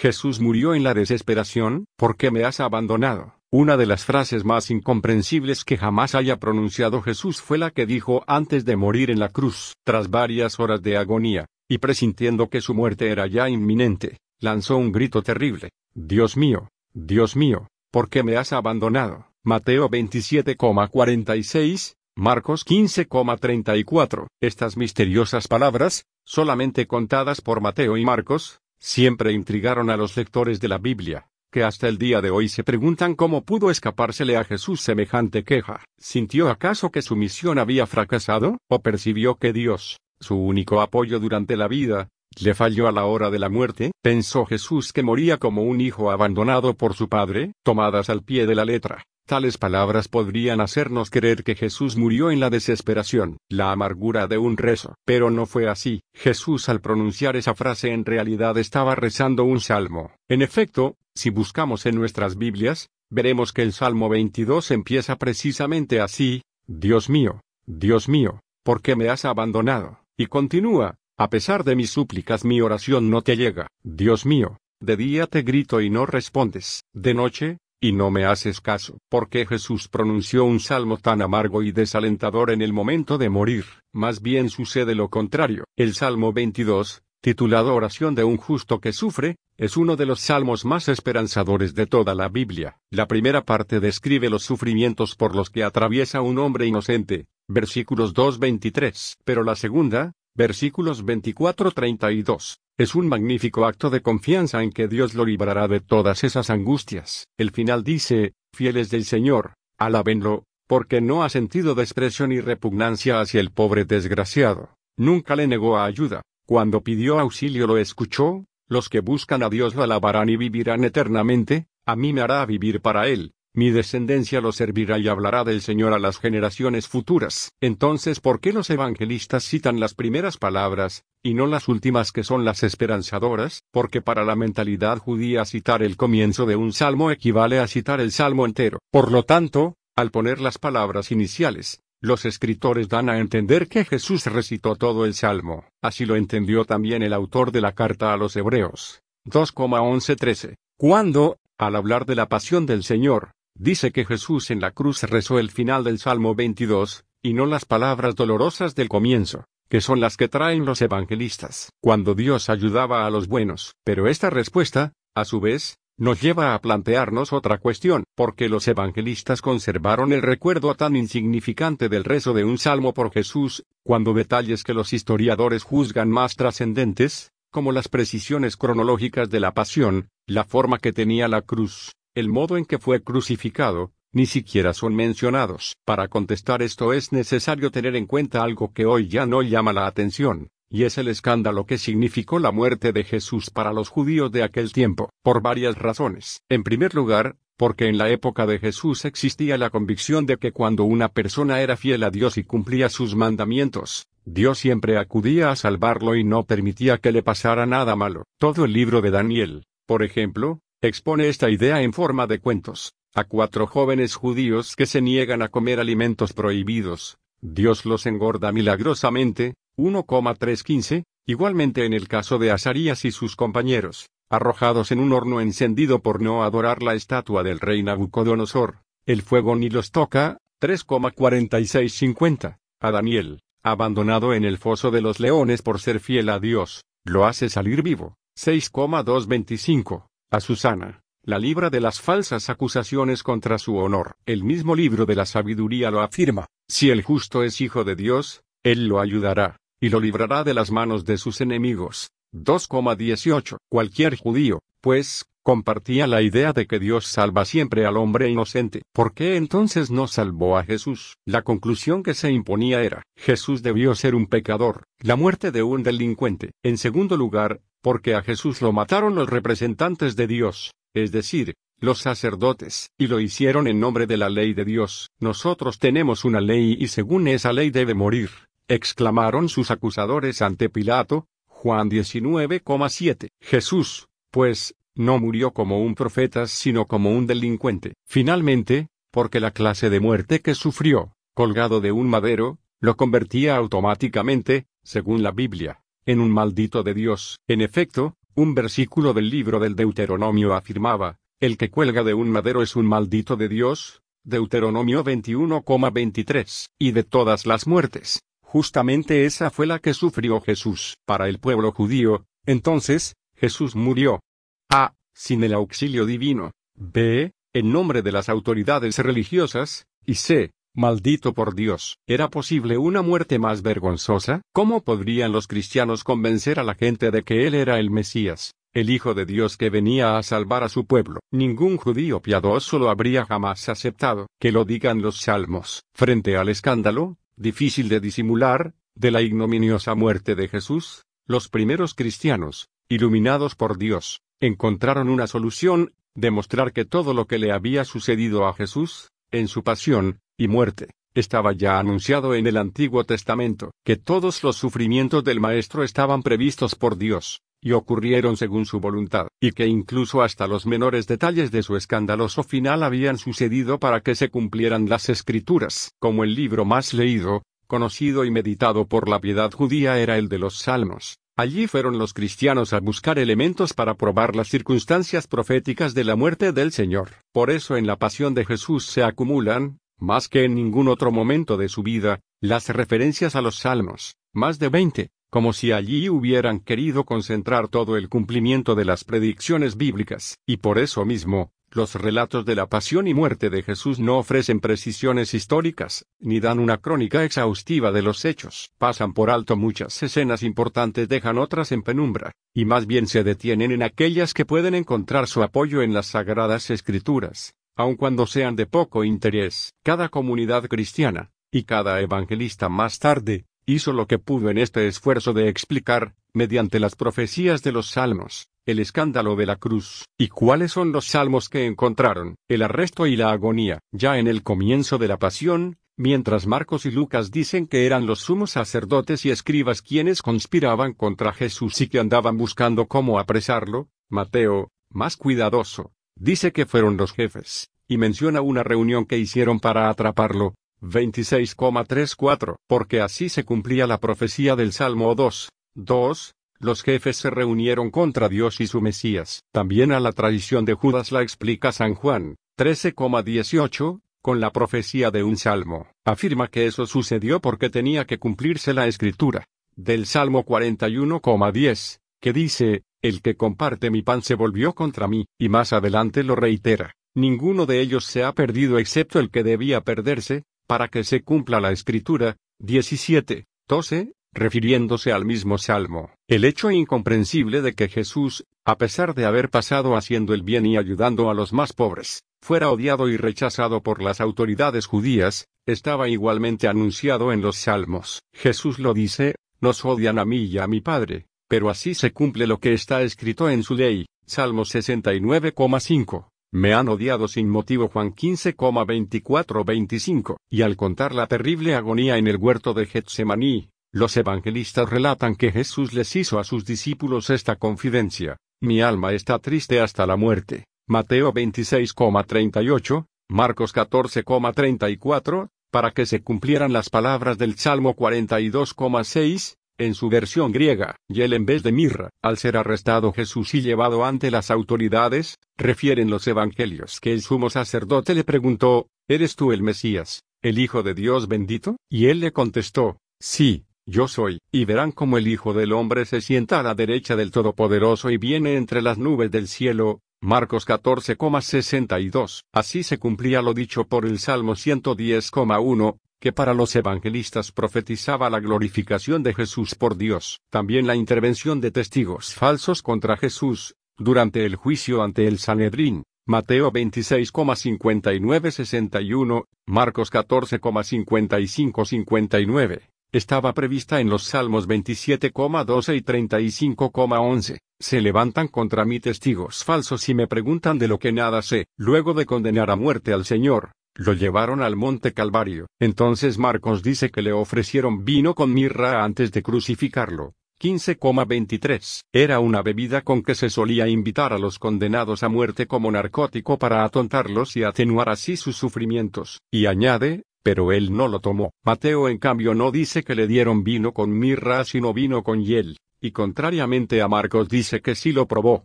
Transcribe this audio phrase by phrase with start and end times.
[0.00, 3.34] Jesús murió en la desesperación, ¿por qué me has abandonado?
[3.50, 8.24] Una de las frases más incomprensibles que jamás haya pronunciado Jesús fue la que dijo
[8.26, 12.72] antes de morir en la cruz, tras varias horas de agonía, y presintiendo que su
[12.72, 18.38] muerte era ya inminente, lanzó un grito terrible, Dios mío, Dios mío, ¿por qué me
[18.38, 19.26] has abandonado?
[19.44, 24.28] Mateo 27,46, Marcos 15,34.
[24.40, 30.68] Estas misteriosas palabras, solamente contadas por Mateo y Marcos, siempre intrigaron a los lectores de
[30.68, 34.80] la Biblia que hasta el día de hoy se preguntan cómo pudo escapársele a Jesús
[34.80, 35.84] semejante queja.
[35.98, 38.58] ¿Sintió acaso que su misión había fracasado?
[38.68, 42.08] ¿O percibió que Dios, su único apoyo durante la vida,
[42.40, 43.90] le falló a la hora de la muerte?
[44.02, 47.52] ¿Pensó Jesús que moría como un hijo abandonado por su padre?
[47.64, 49.04] Tomadas al pie de la letra.
[49.30, 54.56] Tales palabras podrían hacernos creer que Jesús murió en la desesperación, la amargura de un
[54.56, 54.96] rezo.
[55.04, 56.00] Pero no fue así.
[56.12, 60.10] Jesús al pronunciar esa frase en realidad estaba rezando un salmo.
[60.28, 66.42] En efecto, si buscamos en nuestras Biblias, veremos que el Salmo 22 empieza precisamente así,
[66.66, 70.00] Dios mío, Dios mío, ¿por qué me has abandonado?
[70.16, 74.96] Y continúa, a pesar de mis súplicas mi oración no te llega, Dios mío, de
[74.96, 78.98] día te grito y no respondes, de noche, y no me haces caso.
[79.08, 83.64] porque Jesús pronunció un salmo tan amargo y desalentador en el momento de morir?
[83.92, 85.64] Más bien sucede lo contrario.
[85.76, 90.64] El Salmo 22, titulado Oración de un justo que sufre, es uno de los salmos
[90.64, 92.78] más esperanzadores de toda la Biblia.
[92.90, 99.16] La primera parte describe los sufrimientos por los que atraviesa un hombre inocente, versículos 2-23,
[99.24, 105.24] pero la segunda, versículos 24-32, es un magnífico acto de confianza en que Dios lo
[105.24, 107.26] librará de todas esas angustias.
[107.38, 113.40] El final dice, fieles del Señor, alábenlo, porque no ha sentido desprecio ni repugnancia hacia
[113.40, 114.76] el pobre desgraciado.
[114.96, 116.22] Nunca le negó ayuda.
[116.46, 121.66] Cuando pidió auxilio lo escuchó, los que buscan a Dios lo alabarán y vivirán eternamente,
[121.84, 123.32] a mí me hará vivir para él.
[123.52, 127.50] Mi descendencia lo servirá y hablará del Señor a las generaciones futuras.
[127.60, 132.44] Entonces, ¿por qué los evangelistas citan las primeras palabras, y no las últimas que son
[132.44, 133.64] las esperanzadoras?
[133.72, 138.12] Porque para la mentalidad judía citar el comienzo de un salmo equivale a citar el
[138.12, 138.78] salmo entero.
[138.92, 144.26] Por lo tanto, al poner las palabras iniciales, los escritores dan a entender que Jesús
[144.26, 145.64] recitó todo el salmo.
[145.82, 149.02] Así lo entendió también el autor de la carta a los Hebreos.
[149.26, 150.54] 2,11-13.
[150.78, 153.32] Cuando, al hablar de la pasión del Señor,
[153.62, 157.66] Dice que Jesús en la cruz rezó el final del Salmo 22, y no las
[157.66, 163.10] palabras dolorosas del comienzo, que son las que traen los evangelistas, cuando Dios ayudaba a
[163.10, 163.74] los buenos.
[163.84, 169.42] Pero esta respuesta, a su vez, nos lleva a plantearnos otra cuestión, porque los evangelistas
[169.42, 174.72] conservaron el recuerdo tan insignificante del rezo de un salmo por Jesús, cuando detalles que
[174.72, 180.94] los historiadores juzgan más trascendentes, como las precisiones cronológicas de la pasión, la forma que
[180.94, 185.76] tenía la cruz, el modo en que fue crucificado, ni siquiera son mencionados.
[185.84, 189.86] Para contestar esto es necesario tener en cuenta algo que hoy ya no llama la
[189.86, 194.42] atención, y es el escándalo que significó la muerte de Jesús para los judíos de
[194.42, 196.42] aquel tiempo, por varias razones.
[196.48, 200.84] En primer lugar, porque en la época de Jesús existía la convicción de que cuando
[200.84, 206.16] una persona era fiel a Dios y cumplía sus mandamientos, Dios siempre acudía a salvarlo
[206.16, 208.24] y no permitía que le pasara nada malo.
[208.38, 212.94] Todo el libro de Daniel, por ejemplo, expone esta idea en forma de cuentos.
[213.14, 219.56] A cuatro jóvenes judíos que se niegan a comer alimentos prohibidos, Dios los engorda milagrosamente,
[219.76, 226.00] 1,315, igualmente en el caso de Azarías y sus compañeros, arrojados en un horno encendido
[226.00, 232.58] por no adorar la estatua del rey Nabucodonosor, el fuego ni los toca, 3,4650.
[232.80, 237.26] A Daniel, abandonado en el foso de los leones por ser fiel a Dios, lo
[237.26, 244.16] hace salir vivo, 6,225 a Susana, la libra de las falsas acusaciones contra su honor.
[244.26, 246.46] El mismo libro de la sabiduría lo afirma.
[246.68, 250.70] Si el justo es hijo de Dios, él lo ayudará, y lo librará de las
[250.70, 252.10] manos de sus enemigos.
[252.32, 253.56] 2,18.
[253.68, 258.82] Cualquier judío, pues, compartía la idea de que Dios salva siempre al hombre inocente.
[258.92, 261.16] ¿Por qué entonces no salvó a Jesús?
[261.24, 265.82] La conclusión que se imponía era, Jesús debió ser un pecador, la muerte de un
[265.82, 266.52] delincuente.
[266.62, 271.98] En segundo lugar, porque a Jesús lo mataron los representantes de Dios, es decir, los
[272.00, 275.10] sacerdotes, y lo hicieron en nombre de la ley de Dios.
[275.18, 278.30] Nosotros tenemos una ley y según esa ley debe morir,
[278.68, 283.28] exclamaron sus acusadores ante Pilato, Juan 19,7.
[283.40, 287.94] Jesús, pues, no murió como un profeta sino como un delincuente.
[288.06, 294.66] Finalmente, porque la clase de muerte que sufrió, colgado de un madero, lo convertía automáticamente,
[294.82, 297.38] según la Biblia, en un maldito de Dios.
[297.46, 302.62] En efecto, Un versículo del libro del Deuteronomio afirmaba, el que cuelga de un madero
[302.62, 308.22] es un maldito de Dios, Deuteronomio 21,23, y de todas las muertes.
[308.40, 310.96] Justamente esa fue la que sufrió Jesús.
[311.04, 314.20] Para el pueblo judío, entonces, Jesús murió.
[314.68, 314.94] A.
[315.12, 316.52] Sin el auxilio divino.
[316.74, 317.32] B.
[317.52, 319.86] En nombre de las autoridades religiosas.
[320.06, 320.50] Y C.
[320.74, 321.98] Maldito por Dios.
[322.06, 324.42] ¿Era posible una muerte más vergonzosa?
[324.52, 328.52] ¿Cómo podrían los cristianos convencer a la gente de que Él era el Mesías?
[328.72, 331.18] el Hijo de Dios que venía a salvar a su pueblo.
[331.32, 334.28] Ningún judío piadoso lo habría jamás aceptado.
[334.38, 335.82] Que lo digan los salmos.
[335.92, 342.68] Frente al escándalo, difícil de disimular, de la ignominiosa muerte de Jesús, los primeros cristianos,
[342.88, 348.54] iluminados por Dios, encontraron una solución, demostrar que todo lo que le había sucedido a
[348.54, 354.42] Jesús, en su pasión y muerte, estaba ya anunciado en el Antiguo Testamento, que todos
[354.42, 359.66] los sufrimientos del Maestro estaban previstos por Dios, y ocurrieron según su voluntad, y que
[359.66, 364.88] incluso hasta los menores detalles de su escandaloso final habían sucedido para que se cumplieran
[364.88, 370.16] las escrituras, como el libro más leído, conocido y meditado por la piedad judía era
[370.16, 371.18] el de los Salmos.
[371.36, 376.52] Allí fueron los cristianos a buscar elementos para probar las circunstancias proféticas de la muerte
[376.52, 377.10] del Señor.
[377.30, 381.56] Por eso en la pasión de Jesús se acumulan, más que en ningún otro momento
[381.56, 386.58] de su vida, las referencias a los Salmos, más de veinte, como si allí hubieran
[386.58, 392.44] querido concentrar todo el cumplimiento de las predicciones bíblicas, y por eso mismo, los relatos
[392.44, 397.22] de la pasión y muerte de Jesús no ofrecen precisiones históricas, ni dan una crónica
[397.22, 398.72] exhaustiva de los hechos.
[398.76, 403.70] Pasan por alto muchas escenas importantes, dejan otras en penumbra, y más bien se detienen
[403.70, 408.66] en aquellas que pueden encontrar su apoyo en las sagradas escrituras, aun cuando sean de
[408.66, 409.72] poco interés.
[409.82, 415.32] Cada comunidad cristiana, y cada evangelista más tarde, hizo lo que pudo en este esfuerzo
[415.32, 420.04] de explicar, mediante las profecías de los salmos, el escándalo de la cruz.
[420.18, 422.36] ¿Y cuáles son los salmos que encontraron?
[422.48, 423.80] El arresto y la agonía.
[423.92, 428.20] Ya en el comienzo de la pasión, mientras Marcos y Lucas dicen que eran los
[428.20, 434.70] sumos sacerdotes y escribas quienes conspiraban contra Jesús y que andaban buscando cómo apresarlo, Mateo,
[434.90, 440.54] más cuidadoso, dice que fueron los jefes, y menciona una reunión que hicieron para atraparlo,
[440.82, 445.48] 26,34, porque así se cumplía la profecía del Salmo 2.
[445.74, 446.34] 2.
[446.60, 449.40] Los jefes se reunieron contra Dios y su Mesías.
[449.52, 455.22] También a la tradición de Judas la explica San Juan, 13,18, con la profecía de
[455.22, 455.88] un salmo.
[456.04, 459.46] Afirma que eso sucedió porque tenía que cumplirse la escritura.
[459.74, 465.48] Del Salmo 41,10, que dice, El que comparte mi pan se volvió contra mí, y
[465.48, 466.94] más adelante lo reitera.
[467.14, 471.60] Ninguno de ellos se ha perdido excepto el que debía perderse, para que se cumpla
[471.60, 472.36] la escritura.
[472.58, 473.46] 17.
[473.68, 474.12] 12.
[474.32, 479.96] Refiriéndose al mismo salmo, el hecho incomprensible de que Jesús, a pesar de haber pasado
[479.96, 484.20] haciendo el bien y ayudando a los más pobres, fuera odiado y rechazado por las
[484.20, 488.22] autoridades judías, estaba igualmente anunciado en los salmos.
[488.32, 492.46] Jesús lo dice, nos odian a mí y a mi Padre, pero así se cumple
[492.46, 494.06] lo que está escrito en su ley.
[494.24, 496.28] Salmo 69,5.
[496.52, 502.36] Me han odiado sin motivo Juan 15,24-25, y al contar la terrible agonía en el
[502.36, 508.36] huerto de Getsemaní, los evangelistas relatan que Jesús les hizo a sus discípulos esta confidencia,
[508.62, 510.66] mi alma está triste hasta la muerte.
[510.86, 520.08] Mateo 26,38, Marcos 14,34, para que se cumplieran las palabras del Salmo 42,6, en su
[520.10, 524.30] versión griega, y él en vez de mirra, al ser arrestado Jesús y llevado ante
[524.30, 530.22] las autoridades, refieren los evangelios que el sumo sacerdote le preguntó, ¿Eres tú el Mesías,
[530.42, 531.76] el Hijo de Dios bendito?
[531.88, 536.20] Y él le contestó, Sí, yo soy, y verán cómo el Hijo del Hombre se
[536.20, 540.00] sienta a la derecha del Todopoderoso y viene entre las nubes del cielo.
[540.22, 542.42] Marcos 14,62.
[542.52, 548.40] Así se cumplía lo dicho por el Salmo 110,1, que para los evangelistas profetizaba la
[548.40, 550.40] glorificación de Jesús por Dios.
[550.50, 556.02] También la intervención de testigos falsos contra Jesús, durante el juicio ante el Sanedrín.
[556.26, 562.82] Mateo 26,59-61, Marcos 14,55-59.
[563.12, 567.58] Estaba prevista en los Salmos 27,12 y 35,11.
[567.80, 571.66] Se levantan contra mí testigos falsos y me preguntan de lo que nada sé.
[571.76, 575.66] Luego de condenar a muerte al Señor, lo llevaron al monte Calvario.
[575.78, 580.34] Entonces Marcos dice que le ofrecieron vino con mirra antes de crucificarlo.
[580.60, 582.02] 15,23.
[582.12, 586.58] Era una bebida con que se solía invitar a los condenados a muerte como narcótico
[586.58, 589.40] para atontarlos y atenuar así sus sufrimientos.
[589.50, 591.52] Y añade, pero él no lo tomó.
[591.64, 595.78] Mateo en cambio no dice que le dieron vino con mirra sino vino con hiel.
[596.02, 598.64] y contrariamente a Marcos dice que sí lo probó.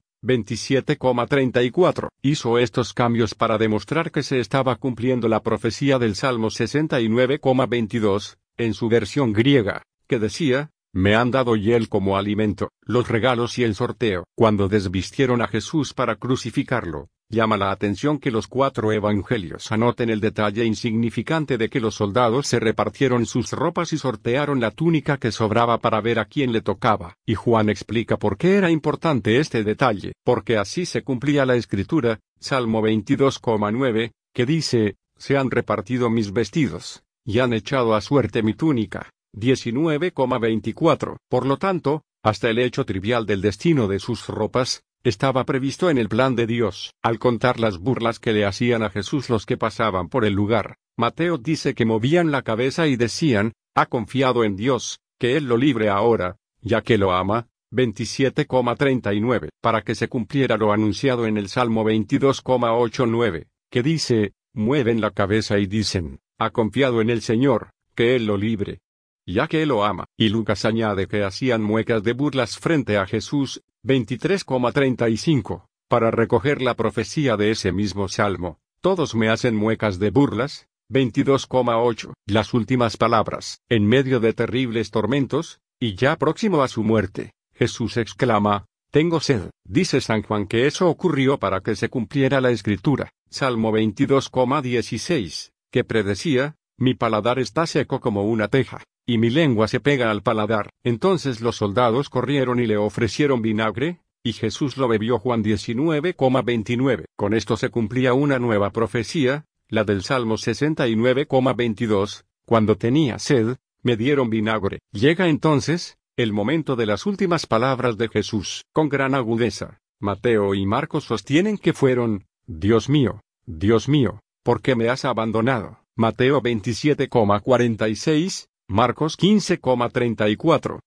[0.26, 2.10] 27,34.
[2.22, 8.74] Hizo estos cambios para demostrar que se estaba cumpliendo la profecía del Salmo 69,22, en
[8.74, 13.76] su versión griega, que decía, me han dado hiel como alimento, los regalos y el
[13.76, 14.24] sorteo.
[14.34, 20.20] Cuando desvistieron a Jesús para crucificarlo, llama la atención que los cuatro evangelios anoten el
[20.20, 25.32] detalle insignificante de que los soldados se repartieron sus ropas y sortearon la túnica que
[25.32, 27.18] sobraba para ver a quién le tocaba.
[27.26, 32.20] Y Juan explica por qué era importante este detalle, porque así se cumplía la escritura,
[32.40, 38.54] Salmo 22,9, que dice, se han repartido mis vestidos, y han echado a suerte mi
[38.54, 39.10] túnica.
[39.36, 41.18] 19,24.
[41.30, 46.00] Por lo tanto, hasta el hecho trivial del destino de sus ropas, estaba previsto en
[46.00, 46.92] el plan de Dios.
[47.04, 50.78] Al contar las burlas que le hacían a Jesús los que pasaban por el lugar,
[50.98, 55.58] Mateo dice que movían la cabeza y decían, ha confiado en Dios, que Él lo
[55.58, 57.48] libre ahora, ya que lo ama.
[57.72, 59.50] 27,39.
[59.62, 65.60] Para que se cumpliera lo anunciado en el Salmo 22,89, que dice, mueven la cabeza
[65.60, 68.80] y dicen, ha confiado en el Señor, que Él lo libre
[69.26, 70.06] ya que él lo ama.
[70.18, 76.74] Y Lucas añade que hacían muecas de burlas frente a Jesús, 23,35, para recoger la
[76.74, 78.58] profecía de ese mismo salmo.
[78.82, 82.14] Todos me hacen muecas de burlas, 22,8.
[82.26, 87.98] Las últimas palabras, en medio de terribles tormentos, y ya próximo a su muerte, Jesús
[87.98, 89.52] exclama, Tengo sed.
[89.68, 95.84] Dice San Juan que eso ocurrió para que se cumpliera la escritura, Salmo 22,16, que
[95.84, 100.70] predecía, mi paladar está seco como una teja y mi lengua se pega al paladar.
[100.84, 107.06] Entonces los soldados corrieron y le ofrecieron vinagre, y Jesús lo bebió Juan 19,29.
[107.16, 113.98] Con esto se cumplía una nueva profecía, la del Salmo 69,22, cuando tenía sed, me
[113.98, 114.80] dieron vinagre.
[114.92, 118.64] Llega entonces, el momento de las últimas palabras de Jesús.
[118.74, 124.76] Con gran agudeza, Mateo y Marcos sostienen que fueron, Dios mío, Dios mío, ¿por qué
[124.76, 125.80] me has abandonado?
[125.96, 130.80] Mateo 27,46, Marcos 15,34.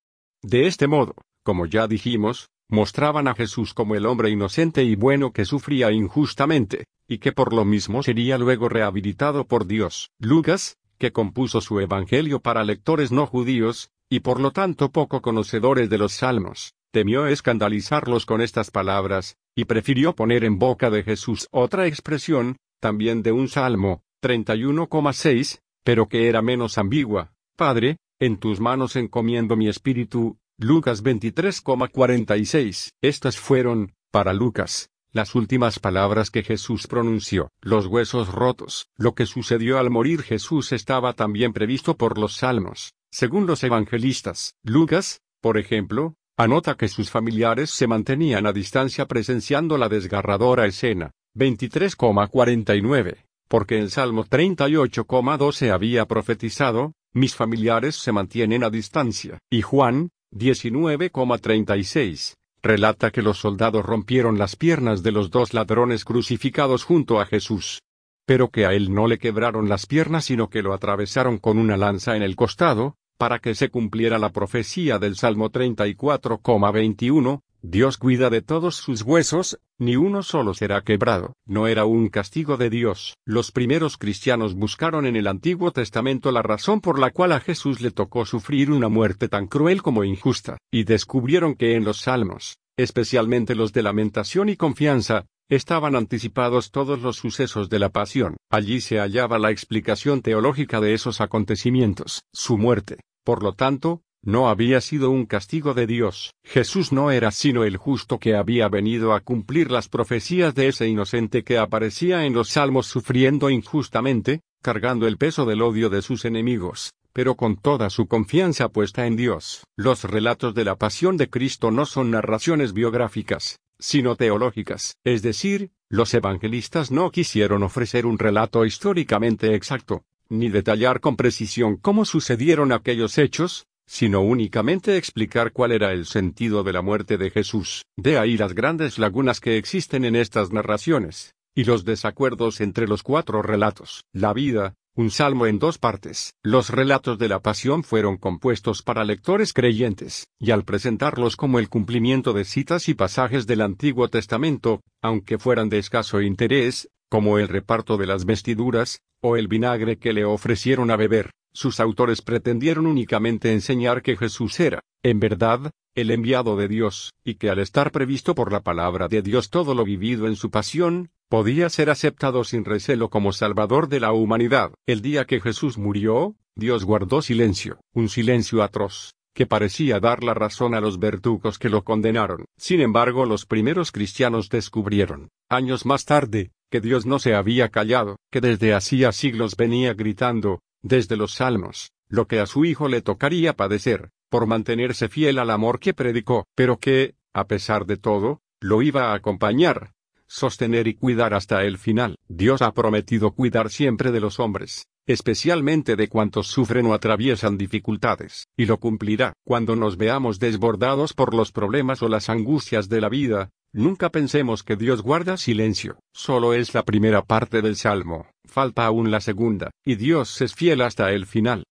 [0.43, 5.33] De este modo, como ya dijimos, mostraban a Jesús como el hombre inocente y bueno
[5.33, 10.11] que sufría injustamente, y que por lo mismo sería luego rehabilitado por Dios.
[10.19, 15.89] Lucas, que compuso su Evangelio para lectores no judíos, y por lo tanto poco conocedores
[15.89, 21.47] de los salmos, temió escandalizarlos con estas palabras, y prefirió poner en boca de Jesús
[21.53, 28.61] otra expresión, también de un salmo, 31,6, pero que era menos ambigua, Padre, en tus
[28.61, 30.39] manos encomiendo mi espíritu.
[30.59, 32.93] Lucas 23,46.
[33.03, 37.51] Estas fueron, para Lucas, las últimas palabras que Jesús pronunció.
[37.61, 38.87] Los huesos rotos.
[38.97, 42.93] Lo que sucedió al morir Jesús estaba también previsto por los salmos.
[43.11, 49.79] Según los evangelistas, Lucas, por ejemplo, anota que sus familiares se mantenían a distancia presenciando
[49.79, 51.11] la desgarradora escena.
[51.35, 53.25] 23,49.
[53.49, 59.39] Porque el Salmo 38,12 había profetizado, mis familiares se mantienen a distancia.
[59.51, 66.85] Y Juan, 19,36, relata que los soldados rompieron las piernas de los dos ladrones crucificados
[66.85, 67.81] junto a Jesús.
[68.27, 71.77] Pero que a él no le quebraron las piernas sino que lo atravesaron con una
[71.77, 78.31] lanza en el costado, para que se cumpliera la profecía del Salmo 34,21, Dios cuida
[78.31, 81.35] de todos sus huesos, ni uno solo será quebrado.
[81.47, 83.15] No era un castigo de Dios.
[83.25, 87.81] Los primeros cristianos buscaron en el Antiguo Testamento la razón por la cual a Jesús
[87.81, 92.59] le tocó sufrir una muerte tan cruel como injusta, y descubrieron que en los Salmos,
[92.77, 98.37] especialmente los de lamentación y confianza, estaban anticipados todos los sucesos de la pasión.
[98.51, 102.23] Allí se hallaba la explicación teológica de esos acontecimientos.
[102.33, 106.35] Su muerte, por lo tanto, no había sido un castigo de Dios.
[106.45, 110.87] Jesús no era sino el justo que había venido a cumplir las profecías de ese
[110.87, 116.27] inocente que aparecía en los salmos sufriendo injustamente, cargando el peso del odio de sus
[116.27, 119.65] enemigos, pero con toda su confianza puesta en Dios.
[119.77, 124.99] Los relatos de la pasión de Cristo no son narraciones biográficas, sino teológicas.
[125.05, 131.79] Es decir, los evangelistas no quisieron ofrecer un relato históricamente exacto, ni detallar con precisión
[131.79, 137.31] cómo sucedieron aquellos hechos, sino únicamente explicar cuál era el sentido de la muerte de
[137.31, 137.87] Jesús.
[137.97, 143.03] De ahí las grandes lagunas que existen en estas narraciones, y los desacuerdos entre los
[143.03, 144.05] cuatro relatos.
[144.13, 146.35] La vida, un salmo en dos partes.
[146.43, 151.71] Los relatos de la pasión fueron compuestos para lectores creyentes, y al presentarlos como el
[151.71, 157.49] cumplimiento de citas y pasajes del Antiguo Testamento, aunque fueran de escaso interés, como el
[157.49, 162.87] reparto de las vestiduras, o el vinagre que le ofrecieron a beber, Sus autores pretendieron
[162.87, 167.91] únicamente enseñar que Jesús era, en verdad, el enviado de Dios, y que al estar
[167.91, 172.45] previsto por la palabra de Dios todo lo vivido en su pasión, podía ser aceptado
[172.45, 174.71] sin recelo como Salvador de la humanidad.
[174.87, 180.35] El día que Jesús murió, Dios guardó silencio, un silencio atroz, que parecía dar la
[180.35, 182.45] razón a los verdugos que lo condenaron.
[182.57, 188.17] Sin embargo, los primeros cristianos descubrieron, años más tarde, que Dios no se había callado,
[188.31, 193.03] que desde hacía siglos venía gritando, desde los salmos, lo que a su Hijo le
[193.03, 198.41] tocaría padecer, por mantenerse fiel al amor que predicó, pero que, a pesar de todo,
[198.61, 199.93] lo iba a acompañar,
[200.27, 202.17] sostener y cuidar hasta el final.
[202.29, 208.47] Dios ha prometido cuidar siempre de los hombres, especialmente de cuantos sufren o atraviesan dificultades,
[208.57, 209.33] y lo cumplirá.
[209.45, 214.63] Cuando nos veamos desbordados por los problemas o las angustias de la vida, nunca pensemos
[214.63, 215.99] que Dios guarda silencio.
[216.13, 220.83] Solo es la primera parte del Salmo, falta aún la segunda, y Dios es fiel
[220.83, 221.65] hasta el final.